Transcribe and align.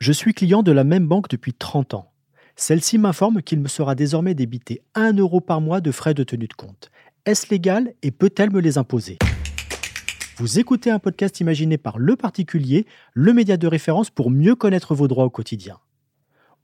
Je 0.00 0.12
suis 0.12 0.32
client 0.32 0.62
de 0.62 0.72
la 0.72 0.84
même 0.84 1.06
banque 1.06 1.28
depuis 1.28 1.52
30 1.52 1.94
ans. 1.94 2.10
Celle-ci 2.56 2.98
m'informe 2.98 3.42
qu'il 3.42 3.60
me 3.60 3.68
sera 3.68 3.94
désormais 3.94 4.34
débité 4.34 4.82
1 4.94 5.14
euro 5.14 5.40
par 5.40 5.60
mois 5.60 5.80
de 5.80 5.90
frais 5.90 6.14
de 6.14 6.24
tenue 6.24 6.48
de 6.48 6.54
compte. 6.54 6.90
Est-ce 7.26 7.50
légal 7.50 7.94
et 8.02 8.10
peut-elle 8.10 8.50
me 8.50 8.60
les 8.60 8.78
imposer? 8.78 9.18
Vous 10.36 10.58
écoutez 10.58 10.90
un 10.90 10.98
podcast 10.98 11.40
imaginé 11.40 11.76
par 11.76 11.98
Le 11.98 12.16
Particulier, 12.16 12.86
le 13.12 13.34
média 13.34 13.58
de 13.58 13.66
référence 13.66 14.08
pour 14.08 14.30
mieux 14.30 14.54
connaître 14.54 14.94
vos 14.94 15.06
droits 15.06 15.26
au 15.26 15.30
quotidien. 15.30 15.78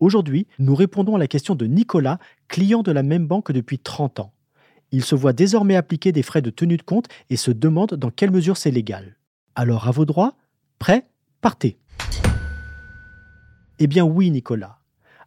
Aujourd'hui, 0.00 0.46
nous 0.58 0.74
répondons 0.74 1.16
à 1.16 1.18
la 1.18 1.28
question 1.28 1.54
de 1.54 1.66
Nicolas, 1.66 2.18
client 2.48 2.82
de 2.82 2.92
la 2.92 3.02
même 3.02 3.26
banque 3.26 3.52
depuis 3.52 3.78
30 3.78 4.20
ans. 4.20 4.32
Il 4.92 5.04
se 5.04 5.14
voit 5.14 5.32
désormais 5.32 5.76
appliquer 5.76 6.12
des 6.12 6.22
frais 6.22 6.42
de 6.42 6.50
tenue 6.50 6.76
de 6.76 6.82
compte 6.82 7.08
et 7.28 7.36
se 7.36 7.50
demande 7.50 7.94
dans 7.94 8.10
quelle 8.10 8.30
mesure 8.30 8.56
c'est 8.56 8.70
légal. 8.70 9.16
Alors 9.54 9.88
à 9.88 9.90
vos 9.90 10.04
droits 10.04 10.34
Prêt 10.78 11.06
Partez 11.40 11.78
Eh 13.78 13.86
bien 13.86 14.04
oui 14.04 14.30
Nicolas. 14.30 14.78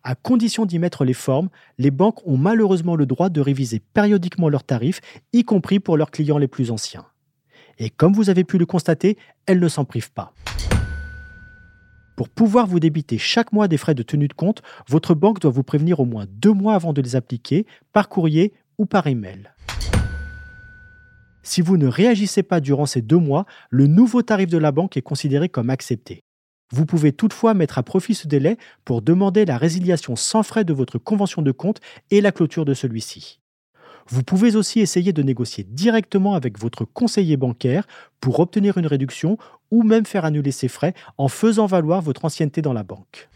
À 0.04 0.16
condition 0.16 0.66
d'y 0.66 0.80
mettre 0.80 1.04
les 1.04 1.14
formes, 1.14 1.50
les 1.78 1.92
banques 1.92 2.26
ont 2.26 2.38
malheureusement 2.38 2.96
le 2.96 3.06
droit 3.06 3.30
de 3.30 3.42
réviser 3.42 3.80
périodiquement 3.80 4.48
leurs 4.48 4.64
tarifs, 4.64 5.02
y 5.34 5.44
compris 5.44 5.80
pour 5.80 5.98
leurs 5.98 6.12
clients 6.12 6.38
les 6.38 6.48
plus 6.48 6.72
anciens. 6.72 7.06
Et 7.80 7.90
comme 7.90 8.14
vous 8.14 8.30
avez 8.30 8.46
pu 8.46 8.58
le 8.58 8.66
constater, 8.66 9.18
elles 9.46 9.60
ne 9.60 9.68
s'en 9.68 9.84
privent 9.84 10.12
pas. 10.12 10.34
Pour 12.16 12.30
pouvoir 12.30 12.66
vous 12.66 12.80
débiter 12.80 13.18
chaque 13.18 13.52
mois 13.54 13.68
des 13.68 13.78
frais 13.78 13.96
de 13.96 14.04
tenue 14.04 14.28
de 14.28 14.34
compte, 14.34 14.62
votre 14.88 15.16
banque 15.16 15.40
doit 15.40 15.52
vous 15.52 15.64
prévenir 15.64 16.00
au 16.00 16.06
moins 16.06 16.26
deux 16.30 16.54
mois 16.54 16.76
avant 16.76 16.94
de 16.94 17.02
les 17.02 17.16
appliquer, 17.16 17.66
par 17.92 18.10
courrier 18.10 18.54
ou 18.80 18.88
par 18.88 19.06
email. 19.06 19.52
Si 21.44 21.62
vous 21.62 21.78
ne 21.78 21.88
réagissez 21.88 22.44
pas 22.44 22.60
durant 22.60 22.86
ces 22.86 23.02
deux 23.02 23.18
mois, 23.18 23.46
le 23.70 23.88
nouveau 23.88 24.24
tarif 24.24 24.50
de 24.50 24.58
la 24.58 24.72
banque 24.72 24.98
est 24.98 25.02
considéré 25.02 25.50
comme 25.50 25.70
accepté. 25.70 26.24
Vous 26.72 26.86
pouvez 26.86 27.12
toutefois 27.12 27.54
mettre 27.54 27.78
à 27.80 27.84
profit 27.84 28.14
ce 28.14 28.28
délai 28.28 28.58
pour 28.86 29.02
demander 29.02 29.46
la 29.46 29.58
résiliation 29.58 30.16
sans 30.16 30.44
frais 30.44 30.64
de 30.64 30.74
votre 30.74 31.00
convention 31.00 31.42
de 31.42 31.52
compte 31.52 31.80
et 32.12 32.22
la 32.22 32.32
clôture 32.32 32.66
de 32.66 32.74
celui-ci. 32.74 33.40
Vous 34.08 34.24
pouvez 34.24 34.56
aussi 34.56 34.80
essayer 34.80 35.14
de 35.14 35.24
négocier 35.24 35.64
directement 35.64 36.34
avec 36.34 36.60
votre 36.60 36.86
conseiller 36.86 37.38
bancaire 37.38 37.88
pour 38.20 38.40
obtenir 38.40 38.78
une 38.78 38.88
réduction 38.88 39.38
ou 39.72 39.84
même 39.84 40.06
faire 40.06 40.26
annuler 40.26 40.52
ces 40.52 40.68
frais 40.68 40.94
en 41.18 41.28
faisant 41.28 41.68
valoir 41.68 42.02
votre 42.02 42.26
ancienneté 42.26 42.62
dans 42.62 42.74
la 42.74 42.84
banque. 42.84 43.30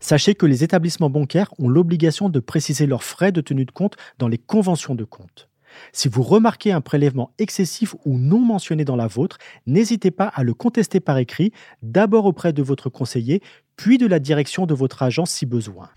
Sachez 0.00 0.34
que 0.34 0.46
les 0.46 0.64
établissements 0.64 1.10
bancaires 1.10 1.52
ont 1.58 1.68
l'obligation 1.68 2.30
de 2.30 2.40
préciser 2.40 2.86
leurs 2.86 3.04
frais 3.04 3.32
de 3.32 3.42
tenue 3.42 3.66
de 3.66 3.70
compte 3.70 3.96
dans 4.18 4.28
les 4.28 4.38
conventions 4.38 4.94
de 4.94 5.04
compte. 5.04 5.48
Si 5.92 6.08
vous 6.08 6.22
remarquez 6.22 6.72
un 6.72 6.80
prélèvement 6.80 7.30
excessif 7.38 7.94
ou 8.04 8.18
non 8.18 8.40
mentionné 8.40 8.84
dans 8.84 8.96
la 8.96 9.06
vôtre, 9.06 9.38
n'hésitez 9.66 10.10
pas 10.10 10.26
à 10.26 10.42
le 10.42 10.54
contester 10.54 10.98
par 11.00 11.18
écrit, 11.18 11.52
d'abord 11.82 12.24
auprès 12.24 12.52
de 12.52 12.62
votre 12.62 12.88
conseiller, 12.88 13.40
puis 13.76 13.98
de 13.98 14.06
la 14.06 14.18
direction 14.18 14.66
de 14.66 14.74
votre 14.74 15.02
agence 15.02 15.30
si 15.30 15.46
besoin. 15.46 15.90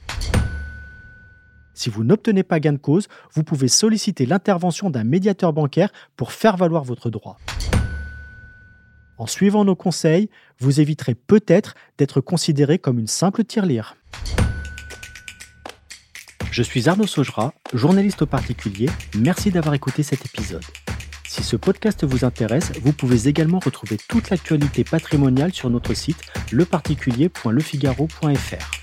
Si 1.73 1.89
vous 1.89 2.03
n'obtenez 2.03 2.43
pas 2.43 2.59
gain 2.59 2.73
de 2.73 2.77
cause, 2.77 3.07
vous 3.33 3.43
pouvez 3.43 3.67
solliciter 3.67 4.27
l'intervention 4.27 4.91
d'un 4.91 5.03
médiateur 5.03 5.53
bancaire 5.53 5.91
pour 6.17 6.31
faire 6.33 6.55
valoir 6.55 6.83
votre 6.83 7.09
droit. 7.09 7.39
En 9.23 9.25
suivant 9.25 9.63
nos 9.63 9.77
conseils, 9.77 10.29
vous 10.59 10.81
éviterez 10.81 11.15
peut-être 11.15 11.75
d'être 11.97 12.19
considéré 12.19 12.77
comme 12.77 12.99
une 12.99 13.07
simple 13.07 13.45
tirelire. 13.45 13.95
Je 16.51 16.61
suis 16.61 16.89
Arnaud 16.89 17.07
Saugera, 17.07 17.53
journaliste 17.73 18.23
au 18.23 18.25
particulier. 18.25 18.89
Merci 19.17 19.49
d'avoir 19.49 19.75
écouté 19.75 20.03
cet 20.03 20.25
épisode. 20.25 20.65
Si 21.25 21.41
ce 21.41 21.55
podcast 21.55 22.03
vous 22.03 22.25
intéresse, 22.25 22.73
vous 22.81 22.91
pouvez 22.91 23.29
également 23.29 23.59
retrouver 23.59 23.95
toute 24.09 24.29
l'actualité 24.29 24.83
patrimoniale 24.83 25.53
sur 25.53 25.69
notre 25.69 25.93
site 25.93 26.19
leparticulier.lefigaro.fr. 26.51 28.82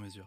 mesure. 0.00 0.26